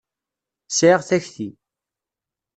[0.77, 1.49] Sɛiɣ takti.